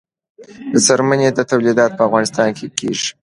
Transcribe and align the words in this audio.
د 0.73 0.75
څرمنې 0.85 1.29
تولیدات 1.51 1.91
په 1.95 2.03
افغانستان 2.07 2.47
کې 2.57 2.65
کیږي 2.77 3.09